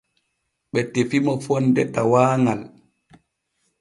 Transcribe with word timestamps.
Ɓe 0.71 0.79
tefi 0.93 1.17
mo 1.25 1.33
fonde 1.45 1.81
tawaaŋal. 1.93 2.61